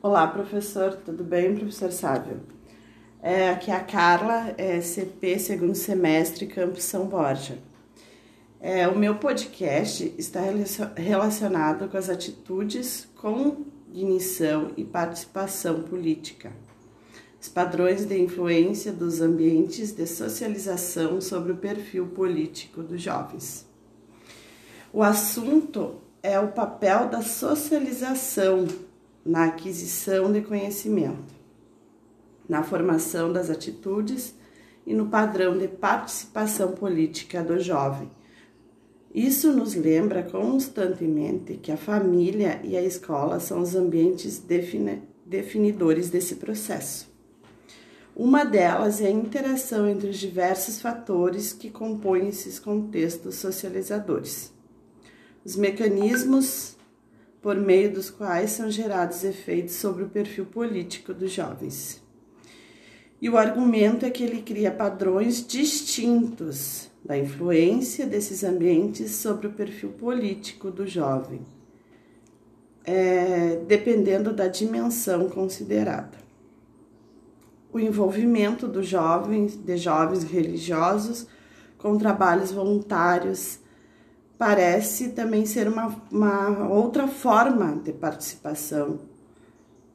[0.00, 2.40] Olá, professor, tudo bem, professor Sávio?
[3.20, 7.58] É, aqui é a Carla, é CP segundo semestre, Campus São Borja.
[8.60, 10.42] É, o meu podcast está
[10.94, 16.52] relacionado com as atitudes, cognição e participação política,
[17.40, 23.66] os padrões de influência dos ambientes de socialização sobre o perfil político dos jovens.
[24.92, 28.64] O assunto é o papel da socialização
[29.28, 31.34] na aquisição de conhecimento,
[32.48, 34.34] na formação das atitudes
[34.86, 38.10] e no padrão de participação política do jovem.
[39.14, 46.08] Isso nos lembra constantemente que a família e a escola são os ambientes defini definidores
[46.08, 47.12] desse processo.
[48.16, 54.50] Uma delas é a interação entre os diversos fatores que compõem esses contextos socializadores.
[55.44, 56.77] Os mecanismos
[57.40, 62.02] por meio dos quais são gerados efeitos sobre o perfil político dos jovens.
[63.20, 69.52] E o argumento é que ele cria padrões distintos da influência desses ambientes sobre o
[69.52, 71.40] perfil político do jovem,
[72.84, 76.18] é, dependendo da dimensão considerada.
[77.72, 81.26] O envolvimento dos jovens, de jovens religiosos
[81.76, 83.58] com trabalhos voluntários
[84.38, 89.00] parece também ser uma, uma outra forma de participação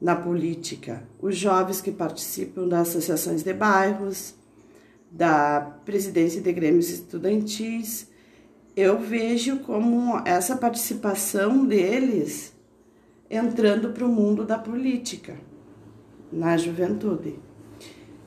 [0.00, 1.02] na política.
[1.20, 4.34] Os jovens que participam das associações de bairros,
[5.10, 8.08] da presidência de grêmios estudantis,
[8.76, 12.52] eu vejo como essa participação deles
[13.30, 15.36] entrando para o mundo da política
[16.30, 17.38] na juventude.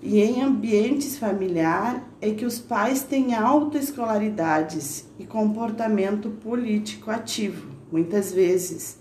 [0.02, 8.31] E em ambientes familiares é que os pais têm autoescolaridades e comportamento político ativo, muitas
[8.31, 9.00] vezes.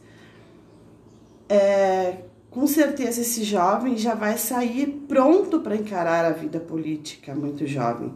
[1.48, 2.16] É,
[2.50, 8.12] com certeza esse jovem já vai sair pronto para encarar a vida política, muito jovem.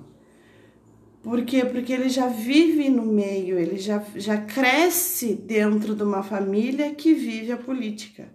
[1.22, 1.64] Por quê?
[1.66, 7.12] Porque ele já vive no meio, ele já, já cresce dentro de uma família que
[7.12, 8.28] vive a política.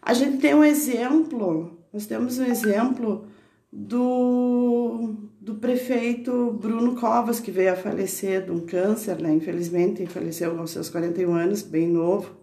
[0.00, 3.28] A gente tem um exemplo, nós temos um exemplo
[3.72, 9.32] do, do prefeito Bruno Covas, que veio a falecer de um câncer, né?
[9.32, 12.36] Infelizmente, faleceu aos seus 41 anos, bem novo,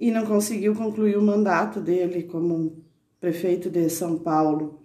[0.00, 2.82] e não conseguiu concluir o mandato dele como
[3.20, 4.80] prefeito de São Paulo.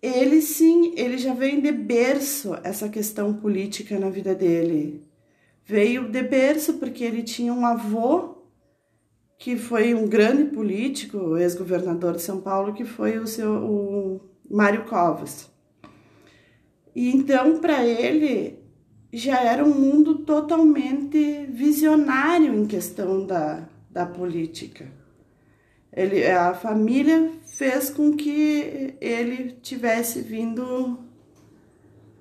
[0.00, 5.04] Ele sim, ele já veio de berço essa questão política na vida dele.
[5.64, 8.34] Veio de berço porque ele tinha um avô
[9.38, 14.84] que foi um grande político, ex-governador de São Paulo, que foi o seu o Mário
[14.84, 15.50] Covas.
[16.94, 18.56] E então, para ele,
[19.12, 24.86] já era um mundo totalmente visionário em questão da, da política.
[25.92, 31.00] Ele, a família fez com que ele tivesse vindo,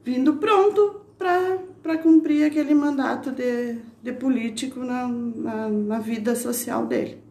[0.03, 7.21] vindo pronto para cumprir aquele mandato de, de político na, na, na vida social dele.